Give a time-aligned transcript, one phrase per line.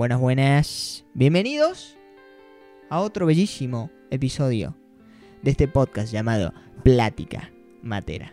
[0.00, 1.04] Buenas, buenas.
[1.12, 1.94] Bienvenidos
[2.88, 4.74] a otro bellísimo episodio
[5.42, 7.50] de este podcast llamado Plática
[7.82, 8.32] Matera.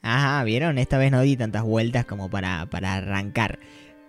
[0.00, 0.78] Ajá, ¿vieron?
[0.78, 3.58] Esta vez no di tantas vueltas como para, para arrancar.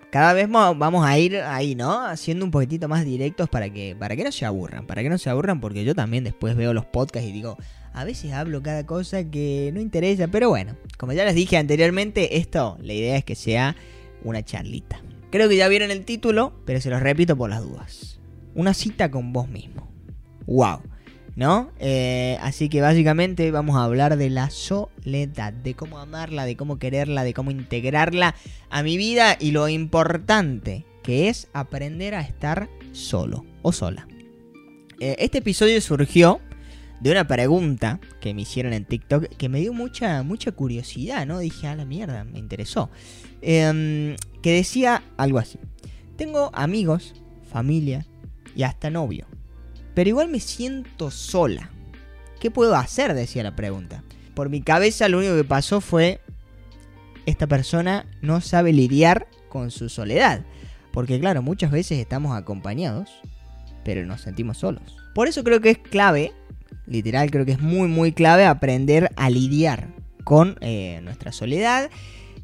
[0.10, 2.06] Cada vez mo- vamos a ir ahí, ¿no?
[2.06, 4.88] Haciendo un poquitito más directos para que, para que no se aburran.
[4.88, 7.58] Para que no se aburran porque yo también después veo los podcasts y digo,
[7.94, 10.28] a veces hablo cada cosa que no interesa.
[10.28, 13.76] Pero bueno, como ya les dije anteriormente, esto, la idea es que sea
[14.24, 15.02] una charlita.
[15.30, 18.20] Creo que ya vieron el título, pero se los repito por las dudas.
[18.56, 19.92] Una cita con vos mismo.
[20.46, 20.82] ¡Wow!
[21.36, 21.72] ¿No?
[21.80, 26.78] Eh, así que básicamente vamos a hablar de la soledad, de cómo amarla, de cómo
[26.78, 28.36] quererla, de cómo integrarla
[28.70, 34.08] a mi vida y lo importante que es aprender a estar solo o sola.
[35.00, 36.40] Eh, este episodio surgió
[37.04, 41.40] de una pregunta que me hicieron en TikTok que me dio mucha, mucha curiosidad, ¿no?
[41.40, 42.90] Dije, a la mierda, me interesó.
[43.42, 45.60] Em, que decía algo así.
[46.16, 47.14] Tengo amigos,
[47.52, 48.06] familia
[48.56, 49.28] y hasta novio.
[49.94, 51.70] Pero igual me siento sola.
[52.40, 53.14] ¿Qué puedo hacer?
[53.14, 54.02] Decía la pregunta.
[54.34, 56.22] Por mi cabeza lo único que pasó fue,
[57.26, 60.46] esta persona no sabe lidiar con su soledad.
[60.94, 63.10] Porque claro, muchas veces estamos acompañados,
[63.84, 64.96] pero nos sentimos solos.
[65.14, 66.32] Por eso creo que es clave,
[66.88, 69.88] literal creo que es muy muy clave aprender a lidiar
[70.24, 71.90] con eh, nuestra soledad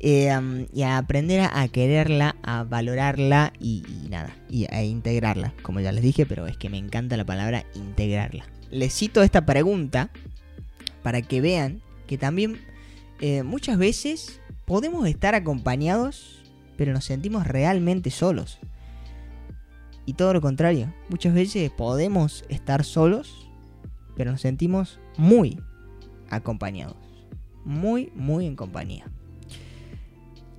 [0.04, 5.80] um, y a aprender a, quererla, a valorarla y, y nada, y a integrarla, como
[5.80, 8.46] ya les dije, pero es que me encanta la palabra integrarla.
[8.72, 10.10] Les cito esta pregunta
[11.04, 12.60] para que vean que también
[13.22, 16.44] eh, muchas veces podemos estar acompañados,
[16.78, 18.60] pero nos sentimos realmente solos.
[20.06, 23.49] Y todo lo contrario, muchas veces podemos estar solos,
[24.20, 25.58] pero nos sentimos muy
[26.30, 26.98] acompañados.
[27.64, 29.06] Muy, muy en compañía.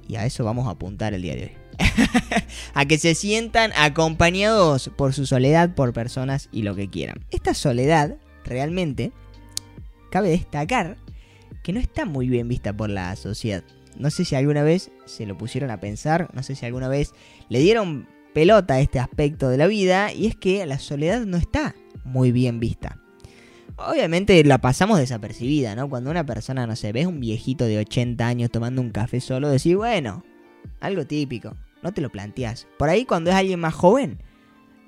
[0.09, 1.53] Y a eso vamos a apuntar el día de hoy.
[2.75, 7.27] a que se sientan acompañados por su soledad, por personas y lo que quieran.
[7.31, 9.13] Esta soledad, realmente,
[10.11, 10.97] cabe destacar
[11.63, 13.63] que no está muy bien vista por la sociedad.
[13.99, 17.13] No sé si alguna vez se lo pusieron a pensar, no sé si alguna vez
[17.51, 21.37] le dieron pelota a este aspecto de la vida, y es que la soledad no
[21.37, 21.75] está
[22.05, 22.97] muy bien vista.
[23.87, 25.89] Obviamente la pasamos desapercibida, ¿no?
[25.89, 29.49] Cuando una persona, no sé, ves un viejito de 80 años tomando un café solo,
[29.49, 30.23] decís, bueno,
[30.81, 32.67] algo típico, no te lo planteás.
[32.79, 34.19] Por ahí cuando es alguien más joven,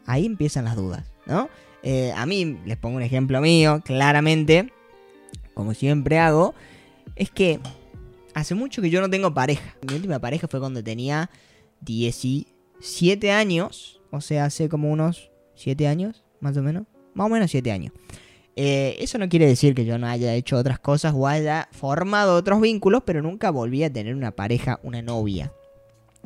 [0.04, 1.48] ahí empiezan las dudas, ¿no?
[1.82, 4.72] Eh, a mí, les pongo un ejemplo mío, claramente,
[5.54, 6.54] como siempre hago,
[7.16, 7.60] es que
[8.34, 9.74] hace mucho que yo no tengo pareja.
[9.88, 11.30] Mi última pareja fue cuando tenía
[11.80, 17.50] 17 años, o sea, hace como unos 7 años, más o menos, más o menos
[17.50, 17.92] 7 años.
[18.54, 22.36] Eh, eso no quiere decir que yo no haya hecho otras cosas o haya formado
[22.36, 25.52] otros vínculos, pero nunca volví a tener una pareja, una novia.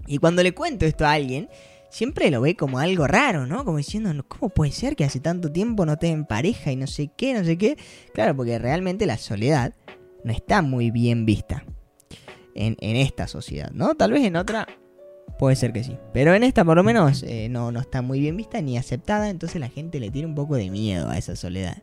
[0.07, 1.49] Y cuando le cuento esto a alguien,
[1.89, 3.65] siempre lo ve como algo raro, ¿no?
[3.65, 6.87] Como diciendo, ¿cómo puede ser que hace tanto tiempo no esté en pareja y no
[6.87, 7.77] sé qué, no sé qué?
[8.13, 9.75] Claro, porque realmente la soledad
[10.25, 11.65] no está muy bien vista
[12.55, 13.95] en, en esta sociedad, ¿no?
[13.95, 14.67] Tal vez en otra
[15.39, 15.97] puede ser que sí.
[16.13, 19.31] Pero en esta por lo menos eh, no, no está muy bien vista ni aceptada,
[19.31, 21.83] entonces la gente le tiene un poco de miedo a esa soledad.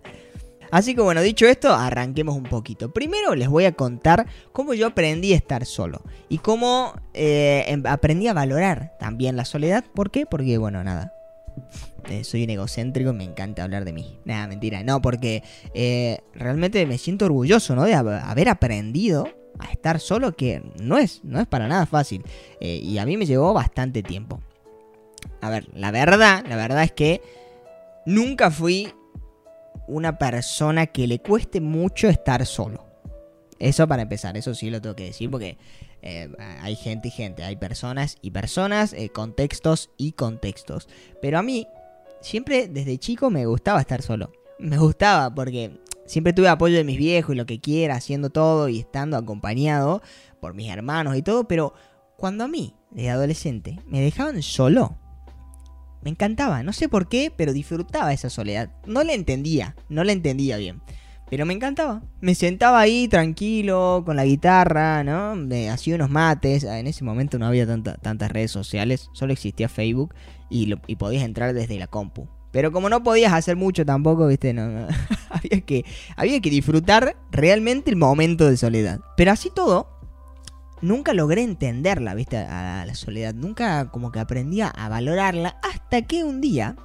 [0.73, 2.91] Así que bueno, dicho esto, arranquemos un poquito.
[2.91, 7.83] Primero les voy a contar cómo yo aprendí a estar solo y cómo eh, em-
[7.85, 9.85] aprendí a valorar también la soledad.
[9.93, 10.25] ¿Por qué?
[10.25, 11.13] Porque bueno, nada.
[12.09, 14.17] eh, soy un egocéntrico me encanta hablar de mí.
[14.25, 14.81] Nada, mentira.
[14.81, 15.43] No, porque
[15.75, 17.83] eh, realmente me siento orgulloso, ¿no?
[17.83, 19.29] De hab- haber aprendido
[19.59, 22.23] a estar solo, que no es, no es para nada fácil.
[22.59, 24.41] Y a mí me llevó bastante tiempo.
[25.39, 27.21] A ver, la verdad, la verdad es que
[28.07, 28.91] nunca fui
[29.87, 32.85] una persona que le cueste mucho estar solo.
[33.59, 35.57] Eso para empezar, eso sí lo tengo que decir porque
[36.01, 36.29] eh,
[36.61, 40.89] hay gente y gente, hay personas y personas, eh, contextos y contextos.
[41.21, 41.67] Pero a mí,
[42.21, 44.31] siempre desde chico me gustaba estar solo.
[44.59, 48.67] Me gustaba porque siempre tuve apoyo de mis viejos y lo que quiera, haciendo todo
[48.67, 50.01] y estando acompañado
[50.41, 51.47] por mis hermanos y todo.
[51.47, 51.73] Pero
[52.17, 54.97] cuando a mí, de adolescente, me dejaban solo,
[56.03, 58.69] me encantaba, no sé por qué, pero disfrutaba esa soledad.
[58.85, 60.81] No la entendía, no la entendía bien.
[61.29, 62.03] Pero me encantaba.
[62.21, 65.35] Me sentaba ahí tranquilo, con la guitarra, ¿no?
[65.35, 66.63] Me hacía unos mates.
[66.63, 70.13] En ese momento no había tanta- tantas redes sociales, solo existía Facebook
[70.49, 72.27] y, podías entrar desde la compu.
[72.51, 74.87] Pero como no podías hacer mucho tampoco, viste, no,
[76.15, 78.99] había que disfrutar realmente el momento de soledad.
[79.17, 79.87] Pero así todo,
[80.83, 83.33] nunca logré entenderla, viste, a la soledad.
[83.33, 86.75] Nunca como que aprendía a valorarla hasta que un día,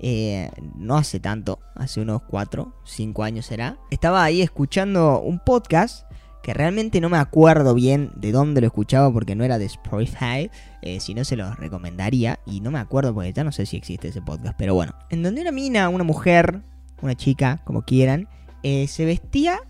[0.00, 6.10] eh, no hace tanto, hace unos 4, 5 años será, estaba ahí escuchando un podcast
[6.42, 10.50] que realmente no me acuerdo bien de dónde lo escuchaba porque no era de Spotify,
[10.82, 13.76] eh, si no se lo recomendaría y no me acuerdo porque ya no sé si
[13.76, 16.60] existe ese podcast, pero bueno, en donde una mina, una mujer,
[17.00, 18.28] una chica, como quieran,
[18.62, 19.60] eh, se vestía,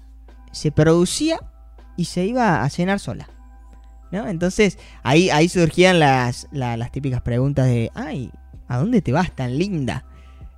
[0.51, 1.39] se producía
[1.97, 3.29] y se iba a cenar sola.
[4.11, 4.29] ¿no?
[4.29, 8.31] Entonces ahí, ahí surgían las, las típicas preguntas de, ay,
[8.69, 10.05] ¿a dónde te vas tan linda?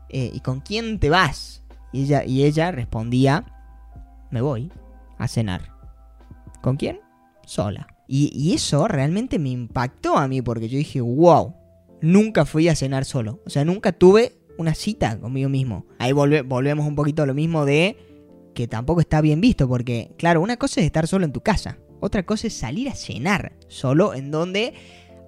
[0.09, 1.63] Eh, ¿Y con quién te vas?
[1.93, 3.45] Y ella, y ella respondía,
[4.31, 4.71] me voy
[5.19, 5.73] a cenar.
[6.61, 7.01] ¿Con quién?
[7.47, 7.87] Sola.
[8.09, 11.55] Y, eso realmente me impactó a mí porque yo dije, wow,
[12.01, 13.41] nunca fui a cenar solo.
[13.47, 15.87] O sea, nunca tuve una cita conmigo mismo.
[15.99, 17.97] Ahí volvemos un poquito a lo mismo de
[18.57, 21.79] que tampoco está bien visto porque, claro, una cosa es estar solo en tu casa.
[22.01, 24.73] Otra cosa es salir a cenar solo en donde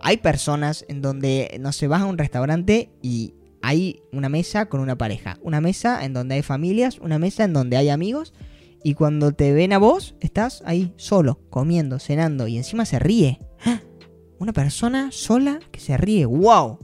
[0.00, 4.80] hay personas, en donde, no se vas a un restaurante y hay una mesa con
[4.80, 5.38] una pareja.
[5.42, 8.32] Una mesa en donde hay familias, una mesa en donde hay amigos.
[8.82, 13.40] Y cuando te ven a vos, estás ahí solo, comiendo, cenando y encima se ríe.
[13.66, 13.82] ¡Ah!
[14.38, 16.24] Una persona sola que se ríe.
[16.24, 16.78] ¡Wow!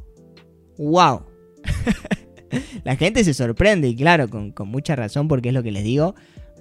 [0.76, 1.22] ¡Wow!
[2.84, 5.84] La gente se sorprende y claro, con, con mucha razón porque es lo que les
[5.84, 6.14] digo,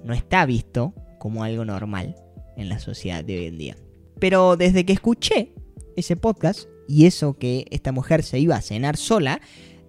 [0.04, 2.14] no está visto como algo normal
[2.56, 3.76] en la sociedad de hoy en día.
[4.20, 5.52] Pero desde que escuché
[5.96, 9.40] ese podcast y eso que esta mujer se iba a cenar sola,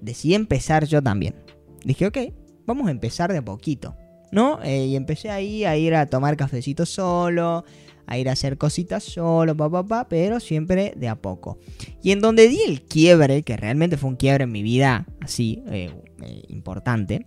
[0.01, 1.35] decidí empezar yo también.
[1.83, 2.17] Dije, ok,
[2.65, 3.95] vamos a empezar de a poquito,
[4.31, 4.61] ¿no?
[4.63, 7.63] Eh, y empecé ahí a ir a tomar cafecito solo,
[8.07, 11.59] a ir a hacer cositas solo, papá, pa, pero siempre de a poco.
[12.01, 15.63] Y en donde di el quiebre, que realmente fue un quiebre en mi vida así
[15.67, 15.91] eh,
[16.21, 17.25] eh, importante,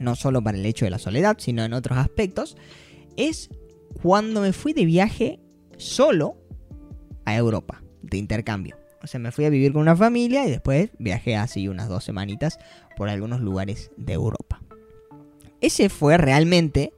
[0.00, 2.56] no solo para el hecho de la soledad, sino en otros aspectos,
[3.16, 3.50] es
[4.02, 5.40] cuando me fui de viaje
[5.76, 6.36] solo
[7.24, 8.76] a Europa, de intercambio.
[9.02, 12.04] O sea, me fui a vivir con una familia y después viajé así unas dos
[12.04, 12.58] semanitas
[12.96, 14.60] por algunos lugares de Europa.
[15.60, 16.92] Ese fue realmente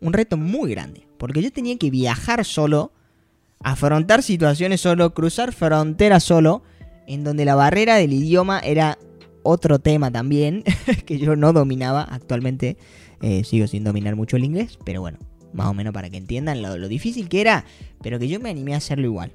[0.00, 2.92] un reto muy grande, porque yo tenía que viajar solo,
[3.62, 6.62] afrontar situaciones solo, cruzar fronteras solo,
[7.06, 8.98] en donde la barrera del idioma era
[9.48, 10.62] otro tema también,
[11.06, 12.02] que yo no dominaba.
[12.02, 12.76] Actualmente
[13.22, 15.18] eh, sigo sin dominar mucho el inglés, pero bueno,
[15.52, 17.64] más o menos para que entiendan lo, difícil que era,
[18.02, 19.32] pero que yo me animé a hacerlo igual.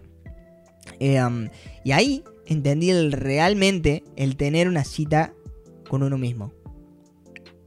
[1.00, 1.48] Um,
[1.84, 5.34] y ahí entendí realmente el tener una cita
[5.90, 6.52] con uno mismo.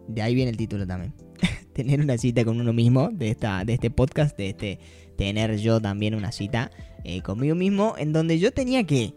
[0.06, 1.14] De ahí viene el título también.
[1.72, 4.78] tener una cita con uno mismo de, esta, de este podcast, de este
[5.16, 6.70] tener yo también una cita
[7.04, 9.14] eh, conmigo mismo, en donde yo tenía que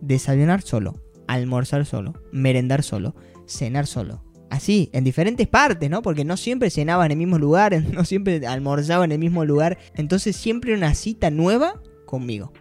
[0.00, 0.96] desayunar solo,
[1.26, 3.14] almorzar solo, merendar solo,
[3.46, 4.22] cenar solo,
[4.52, 6.02] así, en diferentes partes, ¿no?
[6.02, 9.78] Porque no siempre cenaba en el mismo lugar, no siempre almorzaba en el mismo lugar.
[9.96, 12.52] Entonces siempre una cita nueva conmigo.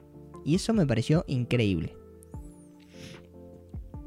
[0.46, 1.96] Y eso me pareció increíble.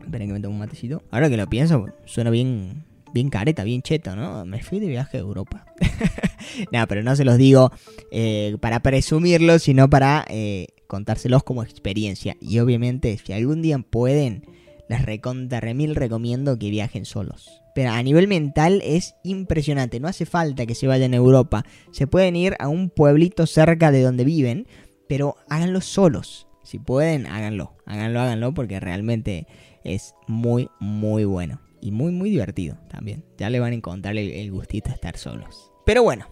[0.02, 1.02] Esperen que me tomo un matecito.
[1.10, 4.44] Ahora que lo pienso, suena bien, bien careta, bien cheto, ¿no?
[4.44, 5.66] Me fui de viaje a Europa.
[6.72, 7.70] Nada, pero no se los digo
[8.10, 12.36] eh, para presumirlo, sino para eh, contárselos como experiencia.
[12.40, 14.44] Y obviamente, si algún día pueden,
[14.88, 17.62] les recontra remil recomiendo que viajen solos.
[17.74, 19.98] Pero a nivel mental es impresionante.
[19.98, 21.64] No hace falta que se vayan a Europa.
[21.90, 24.68] Se pueden ir a un pueblito cerca de donde viven.
[25.08, 26.46] Pero háganlo solos.
[26.62, 27.76] Si pueden, háganlo.
[27.84, 28.54] Háganlo, háganlo.
[28.54, 29.46] Porque realmente
[29.82, 31.60] es muy, muy bueno.
[31.80, 33.24] Y muy, muy divertido también.
[33.36, 35.70] Ya le van a encontrar el, gustito de estar solos.
[35.84, 36.26] Pero bueno.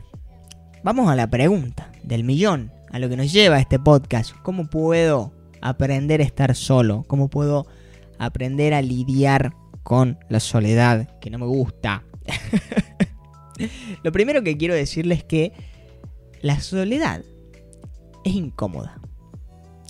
[0.84, 2.72] Vamos a la pregunta del millón.
[2.90, 4.34] A lo que nos lleva este podcast.
[4.42, 7.04] ¿Cómo puedo aprender a estar solo?
[7.06, 7.66] ¿Cómo puedo
[8.18, 12.04] aprender a lidiar con la soledad, que no me gusta.
[14.02, 15.52] Lo primero que quiero decirles es que
[16.40, 17.22] la soledad
[18.24, 19.00] es incómoda.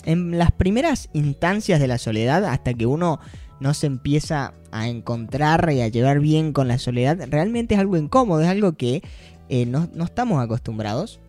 [0.05, 3.21] En las primeras instancias de la soledad, hasta que uno
[3.61, 7.97] no se empieza a encontrar y a llevar bien con la soledad, realmente es algo
[7.97, 9.03] incómodo, es algo que
[9.55, 11.21] eh, no, estamos acostumbrados.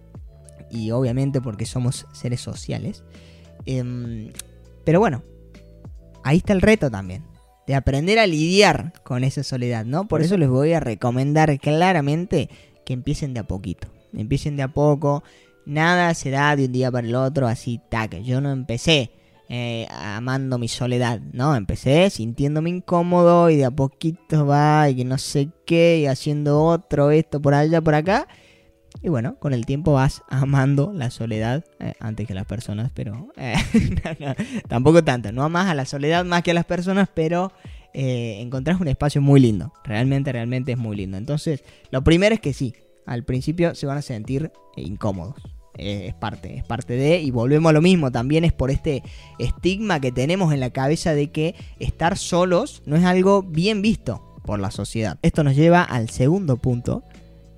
[0.72, 3.04] Y obviamente porque somos seres sociales.
[3.66, 4.32] Em,
[4.86, 5.24] pero bueno,
[6.24, 7.26] ahí está el reto también
[7.68, 10.08] de aprender a lidiar con esa soledad, ¿no?
[10.08, 12.50] Por eso les voy a recomendar claramente
[12.86, 13.90] que empiecen de a poquito.
[14.14, 15.22] Empiecen de a poco.
[15.66, 18.22] Nada se da de un día para el otro así, tac.
[18.22, 19.12] Yo no empecé
[19.50, 21.56] eh, amando mi soledad, ¿no?
[21.56, 26.64] Empecé sintiéndome incómodo y de a poquito va y que no sé qué y haciendo
[26.64, 28.28] otro, esto por allá, por acá.
[29.02, 33.34] Y bueno, con el tiempo vas amando la soledad eh, antes que las personas, pero
[33.36, 33.56] eh,
[34.70, 35.32] tampoco tanto.
[35.32, 37.52] No amas a la soledad más que a las personas, pero
[37.96, 39.72] encontrás un espacio muy lindo.
[39.84, 41.18] Realmente, realmente es muy lindo.
[41.18, 42.74] Entonces, lo primero es que sí,
[43.06, 45.36] al principio se van a sentir incómodos.
[45.78, 49.04] Es parte, es parte de, y volvemos a lo mismo, también es por este
[49.40, 54.40] estigma que tenemos en la cabeza de que estar solos no es algo bien visto
[54.46, 55.18] por la sociedad.
[55.22, 57.04] Esto nos lleva al segundo punto,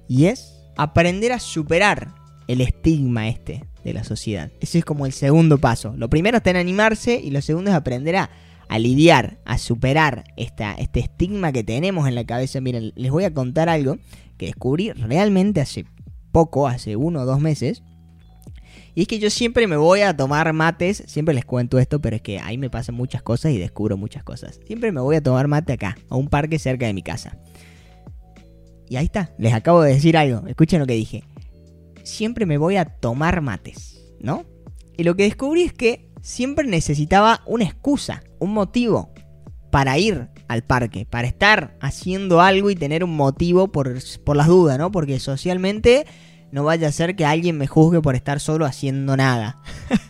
[0.08, 2.14] y es aprender a superar
[2.48, 4.52] el estigma este de la sociedad.
[4.60, 5.94] Ese es como el segundo paso.
[5.98, 8.30] Lo primero está en animarse y lo segundo es aprender a,
[8.78, 12.62] lidiar, a superar esta, este estigma que tenemos en la cabeza.
[12.62, 13.98] Miren, les voy a contar algo
[14.38, 15.86] que descubrí realmente hace
[16.32, 17.84] poco, hace uno o dos meses.
[18.96, 22.16] Y es que yo siempre me voy a tomar mates, siempre les cuento esto, pero
[22.16, 24.62] es que ahí me pasan muchas cosas y descubro muchas cosas.
[24.66, 27.38] Siempre me voy a tomar mate acá, a un parque cerca de mi casa.
[28.88, 31.26] Y ahí está, les acabo de decir algo, escuchen lo que dije.
[32.04, 34.46] Siempre me voy a tomar mates, ¿no?
[34.96, 39.10] Y lo que descubrí es que siempre necesitaba una excusa, un motivo
[39.72, 44.48] para ir al parque, para estar haciendo algo y tener un motivo por, por las
[44.48, 44.90] dudas, ¿no?
[44.90, 46.06] Porque socialmente
[46.52, 49.62] no vaya a ser que alguien me juzgue por estar solo haciendo nada.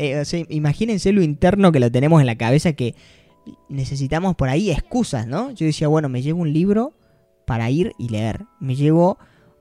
[0.00, 2.94] Eh, imagínense lo interno que lo tenemos en la cabeza que
[3.68, 5.50] necesitamos por ahí excusas, ¿no?
[5.50, 6.94] Yo decía, bueno, me llevo un libro
[7.48, 8.46] para ir y leer.
[8.60, 9.18] Me llevo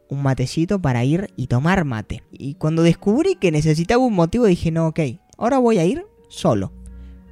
[0.10, 2.24] un matecito para ir y tomar mate.
[2.32, 5.00] Y cuando descubrí que necesitaba un motivo dije, no, ok,
[5.40, 6.72] ahora voy a ir solo.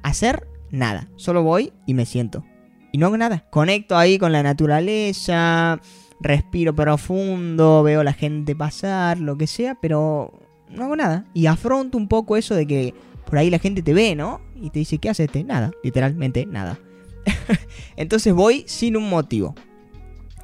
[0.02, 1.08] Hacer nada.
[1.16, 2.44] Solo voy y me siento.
[2.92, 3.46] Y no hago nada.
[3.50, 5.80] Conecto ahí con la naturaleza
[6.20, 10.32] respiro profundo, veo la gente pasar, lo que sea, pero
[10.70, 11.26] no hago nada.
[11.34, 12.94] Y afronto un poco eso de que
[13.26, 14.40] por ahí la gente te ve, ¿no?
[14.60, 15.44] Y te dice, ¿qué haces este?
[15.44, 16.78] Nada, literalmente nada.
[17.96, 19.54] Entonces voy sin un motivo.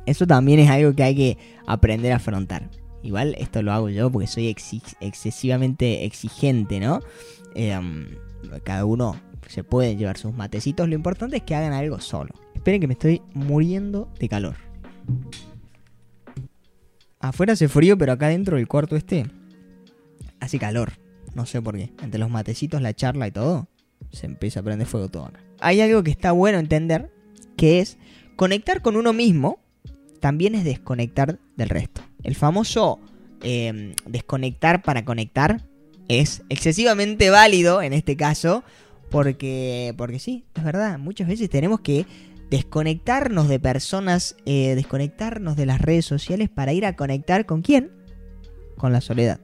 [0.05, 2.69] Eso también es algo que hay que aprender a afrontar.
[3.02, 4.55] Igual esto lo hago yo porque soy
[5.00, 7.00] excesivamente exigente, ¿no?
[7.55, 8.17] Em,
[8.64, 9.17] cada uno
[9.49, 10.88] se puede llevar sus matecitos.
[10.88, 12.31] Lo importante es que hagan algo solo.
[12.55, 14.57] Esperen que me estoy muriendo de calor.
[17.23, 19.26] Afuera hace frío, pero acá dentro del cuarto este
[20.41, 20.93] hace calor.
[21.35, 21.91] No sé por qué.
[22.02, 23.69] Entre los matecitos, la charla y todo,
[24.11, 25.41] se empieza a prender fuego todo acá.
[25.61, 27.11] Hay algo que está bueno entender,
[27.57, 27.97] que es
[28.37, 29.61] conectar con uno mismo
[30.23, 32.00] también es desconectar del resto.
[32.23, 33.00] El famoso
[33.43, 35.67] em, desconectar para conectar
[36.09, 38.62] es excesivamente válido en este caso,
[39.11, 42.07] porque, porque sí, es verdad, muchas veces tenemos que
[42.52, 47.90] desconectarnos de personas, eh, desconectarnos de las redes sociales para ir a conectar con quién?
[48.76, 49.40] Con la soledad.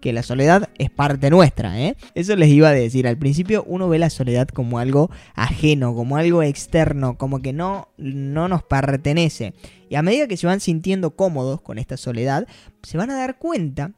[0.00, 1.96] Que la soledad es parte nuestra, ¿eh?
[2.14, 3.06] Eso les iba a decir.
[3.06, 7.88] Al principio uno ve la soledad como algo ajeno, como algo externo, como que no,
[7.98, 9.52] no nos pertenece.
[9.90, 12.46] Y a medida que se van sintiendo cómodos con esta soledad,
[12.82, 13.92] se van a dar cuenta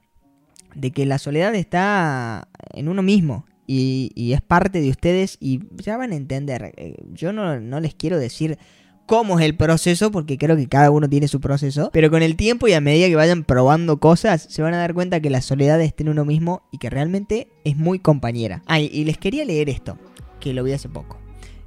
[0.75, 5.97] de que la soledad está en uno mismo, y, es parte de ustedes y ya
[5.97, 6.73] van a entender.
[6.77, 8.59] Eh, yo no, les quiero decir
[9.07, 12.37] cómo es el proceso, porque creo que cada uno tiene su proceso, pero con el
[12.37, 15.43] tiempo y a medida que vayan probando cosas, se van a dar cuenta que la
[15.43, 18.63] soledad está en uno mismo y que realmente es muy compañera.
[18.67, 19.99] Ah, y les quería leer esto,
[20.41, 21.19] que lo vi hace poco.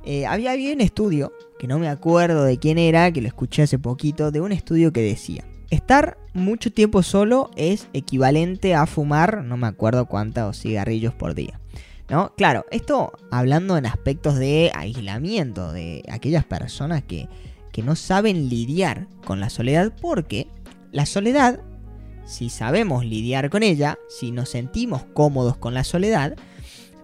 [0.03, 3.63] Eh, había, había un estudio, que no me acuerdo de quién era, que lo escuché
[3.63, 9.43] hace poquito, de un estudio que decía, estar mucho tiempo solo es equivalente a fumar,
[9.43, 11.59] no me acuerdo cuántos cigarrillos por día.
[12.11, 12.33] ¿No?
[12.35, 17.29] Claro, esto hablando en aspectos de aislamiento, de aquellas personas que,
[17.71, 20.47] que no saben lidiar con la soledad, porque
[20.91, 21.61] la soledad,
[22.25, 26.35] si sabemos lidiar con ella, si nos sentimos cómodos con la soledad,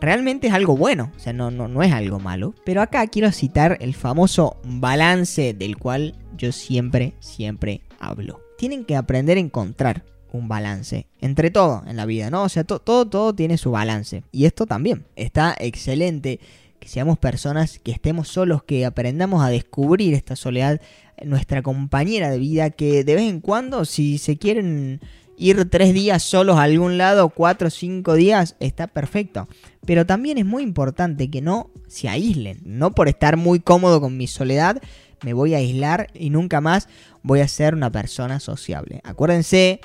[0.02, 2.54] realmente es algo bueno, o sea, no, no, no es algo malo.
[2.66, 8.42] Pero acá quiero citar el famoso balance del cual yo siempre, siempre hablo.
[8.58, 10.04] Tienen que aprender a encontrar
[10.38, 12.44] un balance entre todo en la vida, ¿no?
[12.44, 14.24] O sea, todo, todo tiene su balance.
[14.32, 15.06] Y esto también.
[15.15, 16.39] Está excelente
[16.79, 20.79] que seamos personas que estemos solos, que aprendamos a descubrir esta soledad,
[21.24, 25.01] nuestra compañera de vida, que de vez en cuando, si se quieren
[25.38, 29.48] ir tres días solos a algún lado, cuatro o cinco días, está perfecto.
[29.86, 34.17] Pero también es muy importante que no se aíslen, no por estar muy cómodo con
[34.17, 34.82] mi soledad,
[35.24, 36.88] me voy a aislar y nunca más
[37.24, 39.01] voy a ser una persona sociable.
[39.03, 39.79] Acuérdense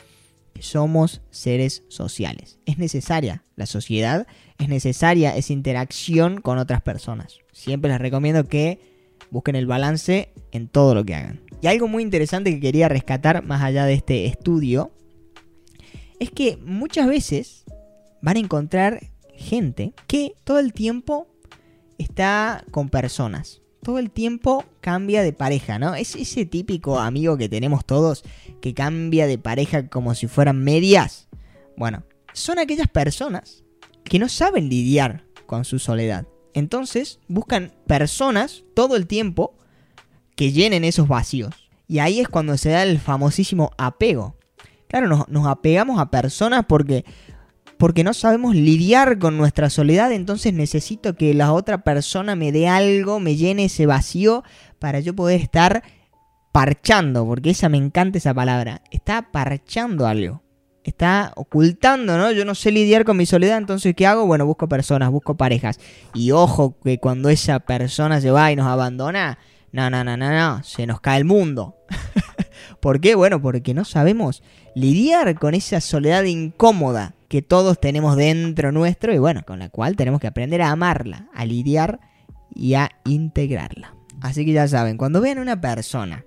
[0.63, 2.59] somos seres sociales.
[2.67, 4.27] Es necesaria la sociedad,
[4.59, 7.41] es necesaria esa interacción con otras personas.
[7.53, 8.81] Siempre les recomiendo que
[9.31, 11.41] busquen el balance en todo lo que hagan.
[11.61, 14.93] Y algo muy interesante que quería rescatar más allá de este estudio
[16.19, 17.65] es que muchas veces
[18.21, 19.01] van a encontrar
[19.35, 21.27] gente que todo el tiempo
[21.99, 25.95] está con personas todo el tiempo cambia de pareja, ¿no?
[25.95, 28.23] Es ese típico amigo que tenemos todos
[28.61, 31.29] que cambia de pareja como si fueran medias.
[31.77, 33.65] Bueno, son aquellas personas
[34.05, 36.27] que no saben lidiar con su soledad.
[36.55, 39.55] Entonces buscan personas todo el tiempo
[40.37, 41.71] que llenen esos vacíos.
[41.89, 44.37] Y ahí es cuando se da el famosísimo apego.
[44.87, 47.05] Claro, nos, apegamos a personas porque
[47.83, 52.69] porque no sabemos lidiar con nuestra soledad, entonces necesito que la otra persona me dé
[52.69, 54.45] algo, me llene ese vacío
[54.79, 55.83] para yo poder estar
[56.53, 60.45] parchando, porque esa me encanta esa palabra, está parchando algo.
[60.85, 62.31] está ocultando, ¿no?
[62.31, 64.27] Yo no sé lidiar con mi soledad, entonces ¿qué hago?
[64.27, 65.81] Bueno, busco personas, busco parejas.
[66.15, 69.39] Y ojo que cuando esa persona se va y nos abandona,
[69.73, 71.75] no, no, no, no, no, se nos cae el mundo.
[72.81, 73.17] ¿Por qué?
[73.17, 74.45] Bueno, porque no sabemos
[74.77, 79.97] lidiar con esa soledad incómoda que todos tenemos dentro nuestro y bueno, con la cual
[79.97, 81.99] tenemos que aprender a amarla, a lidiar
[82.55, 83.97] y a integrarla.
[84.21, 86.27] Así que ya saben, cuando vean una persona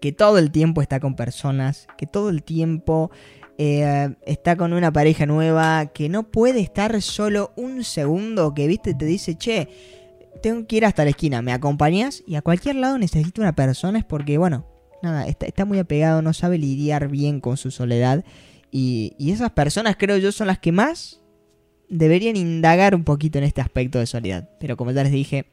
[0.00, 3.10] que todo el tiempo está con personas, que todo el tiempo
[3.58, 8.94] eh, está con una pareja nueva, que no puede estar solo un segundo, que viste,
[8.94, 9.68] te dice, che,
[10.42, 12.22] tengo que ir hasta la esquina, ¿me acompañas?
[12.26, 14.64] Y a cualquier lado necesito una persona, es porque, bueno,
[15.02, 18.24] nada, está, muy apegado, no sabe lidiar bien con su soledad.
[18.70, 21.20] Y, esas personas creo yo son las que más
[21.88, 24.48] deberían indagar un poquito en este aspecto de soledad.
[24.60, 25.46] Pero como ya les dije,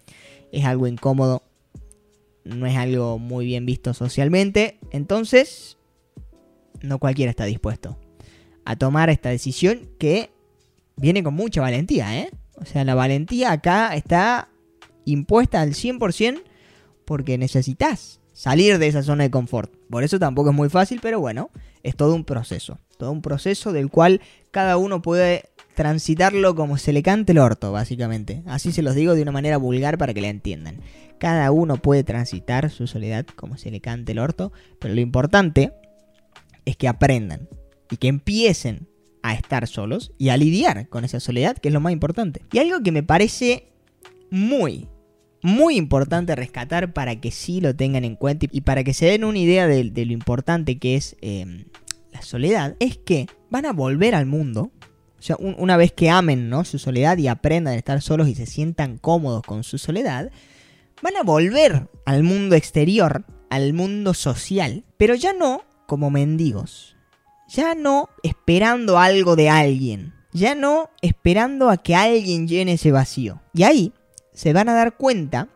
[0.52, 1.44] es algo incómodo,
[2.44, 5.78] no es algo muy bien visto socialmente, entonces
[6.82, 7.98] no cualquiera está dispuesto
[8.66, 10.30] a tomar esta decisión que
[10.98, 12.30] viene con mucha valentía, ¿eh?
[12.56, 14.50] O sea, la valentía acá está
[15.06, 16.42] impuesta al 100%
[17.06, 19.74] porque necesitas salir de esa zona de confort.
[19.90, 21.50] Por eso tampoco es muy fácil, pero bueno,
[21.82, 22.78] es todo un proceso.
[23.00, 27.72] Todo un proceso del cual cada uno puede transitarlo como se le cante el orto,
[27.72, 28.44] básicamente.
[28.46, 30.82] Así se los digo de una manera vulgar para que la entiendan.
[31.18, 35.74] Cada uno puede transitar su soledad como se le cante el orto, pero lo importante
[36.66, 37.50] es que aprendan
[37.90, 38.88] y que empiecen
[39.24, 42.44] a estar solos y a lidiar con esa soledad, que es lo más importante.
[42.52, 43.72] Y algo que me parece
[44.30, 44.88] muy,
[45.42, 49.24] muy importante rescatar para que sí lo tengan en cuenta y para que se den
[49.24, 51.66] una idea de, lo importante que es em,
[52.12, 54.72] la soledad, es que van a volver al mundo.
[55.20, 56.64] O sea, una vez que amen ¿no?
[56.64, 60.32] su soledad y aprendan a estar solos y se sientan cómodos con su soledad,
[61.02, 66.96] van a volver al mundo exterior, al mundo social, pero ya no como mendigos,
[67.48, 73.42] ya no esperando algo de alguien, ya no esperando a que alguien llene ese vacío.
[73.54, 73.94] Y ahí
[74.38, 75.50] se van a dar cuenta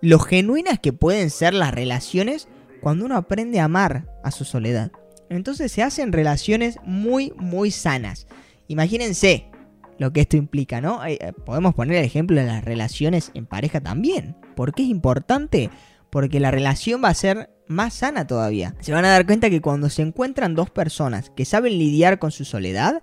[0.00, 2.46] lo genuinas que pueden ser las relaciones
[2.80, 4.92] cuando uno aprende a amar a su soledad.
[5.28, 8.28] Entonces se hacen relaciones muy, muy sanas.
[8.68, 9.50] Imagínense,
[9.98, 11.04] lo que esto implica, ¿no?
[11.04, 14.36] Eh, eh, podemos poner el ejemplo de las relaciones en pareja también.
[14.54, 15.68] ¿Por qué es importante?
[16.08, 18.76] Porque la relación va a ser más sana todavía.
[18.78, 22.30] Se van a dar cuenta que cuando se encuentran dos personas que saben lidiar con
[22.30, 23.02] su soledad,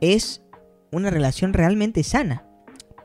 [0.00, 0.44] es
[0.92, 2.44] una relación realmente sana.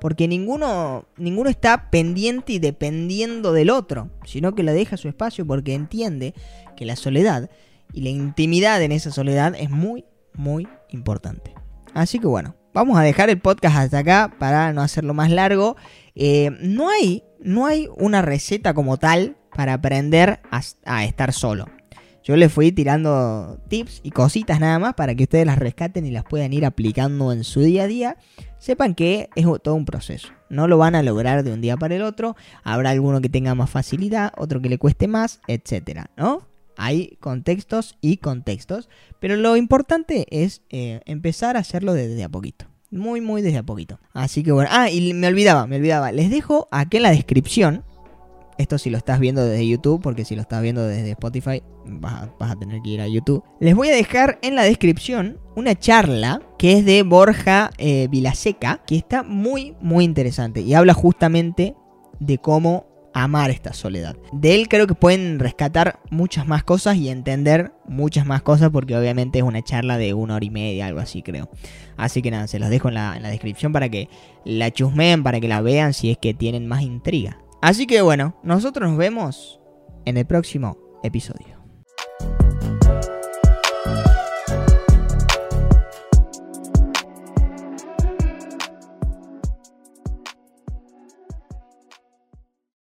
[0.06, 5.48] Porque ninguno, ninguno está pendiente y dependiendo del otro, sino que le deja su espacio
[5.48, 6.36] porque entiende
[6.78, 7.50] que la soledad
[7.92, 11.56] y la intimidad en esa soledad es muy, muy importante.
[11.96, 15.76] Así que bueno, vamos a dejar el podcast hasta acá para no hacerlo más largo.
[16.14, 20.40] Eh, no, hay, no hay una receta como tal para aprender
[20.86, 21.66] a, estar solo.
[22.26, 26.12] Yo les fui tirando tips y cositas nada más para que ustedes las rescaten y
[26.12, 28.18] las puedan ir aplicando en su día a día.
[28.58, 30.30] Sepan que es todo un proceso.
[30.50, 32.36] No lo van a lograr de un día para el otro.
[32.64, 36.48] Habrá alguno que tenga más facilidad, otro que le cueste más, etcétera, ¿no?
[36.78, 42.66] Hay contextos y contextos, pero lo importante es eh, empezar a hacerlo desde a poquito.
[42.90, 44.00] Muy, muy desde a poquito.
[44.14, 44.72] Así que bueno.
[44.74, 46.12] Ah, y me olvidaba, me olvidaba.
[46.12, 47.84] Les dejo aquí en la descripción.
[48.58, 52.30] Esto si lo estás viendo desde YouTube, porque si lo estás viendo desde Spotify, vas
[52.40, 53.44] a, tener que ir a YouTube.
[53.60, 58.82] Les voy a dejar en la descripción una charla que es de Borja eh, Vilaseca,
[58.88, 60.62] que está muy, muy interesante.
[60.62, 61.76] Y habla justamente
[62.20, 64.18] de cómo amar esta soledad.
[64.34, 68.96] De él creo que pueden rescatar muchas más cosas y entender muchas más cosas porque
[68.96, 71.50] obviamente es una charla de una hora y media, algo así creo.
[71.96, 74.10] Así que nada, se los dejo en la, en la descripción para que
[74.44, 77.38] la chusmeen, para que la vean si es que tienen más intriga.
[77.66, 79.60] Así que bueno, nosotros nos vemos
[80.06, 81.55] en el próximo episodio.